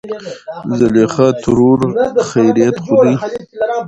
[0.79, 1.79] زليخاترور:
[2.29, 3.13] خېرت خو دى.